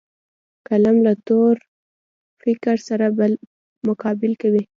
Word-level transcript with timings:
قلم 0.67 0.95
له 1.05 1.13
تور 1.27 1.55
فکر 2.41 2.75
سره 2.87 3.05
مقابل 3.87 4.31
کوي 4.41 4.63